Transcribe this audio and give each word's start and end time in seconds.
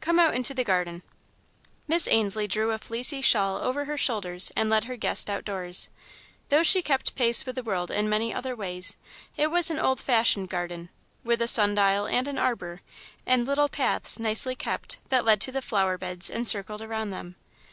"Come 0.00 0.20
out 0.20 0.36
into 0.36 0.54
the 0.54 0.62
garden." 0.62 1.02
Miss 1.88 2.06
Ainslie 2.06 2.46
drew 2.46 2.70
a 2.70 2.78
fleecy 2.78 3.20
shawl 3.20 3.56
over 3.60 3.86
her 3.86 3.98
shoulders 3.98 4.52
and 4.54 4.70
led 4.70 4.84
her 4.84 4.94
guest 4.96 5.28
outdoors. 5.28 5.88
Though 6.50 6.62
she 6.62 6.82
kept 6.82 7.16
pace 7.16 7.44
with 7.44 7.56
the 7.56 7.64
world 7.64 7.90
in 7.90 8.08
many 8.08 8.32
other 8.32 8.54
ways, 8.54 8.96
it 9.36 9.50
was 9.50 9.72
an 9.72 9.80
old 9.80 9.98
fashioned 10.00 10.48
garden, 10.50 10.88
with 11.24 11.42
a 11.42 11.48
sun 11.48 11.74
dial 11.74 12.06
and 12.06 12.28
an 12.28 12.38
arbour, 12.38 12.80
and 13.26 13.44
little 13.44 13.68
paths, 13.68 14.20
nicely 14.20 14.54
kept, 14.54 14.98
that 15.08 15.24
led 15.24 15.40
to 15.40 15.50
the 15.50 15.60
flower 15.60 15.98
beds 15.98 16.30
and 16.30 16.46
circled 16.46 16.80
around 16.80 17.10
them. 17.10 17.34